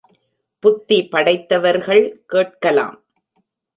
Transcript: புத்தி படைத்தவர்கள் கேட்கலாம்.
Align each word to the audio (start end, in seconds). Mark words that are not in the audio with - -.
புத்தி 0.63 0.97
படைத்தவர்கள் 1.07 2.23
கேட்கலாம். 2.27 2.97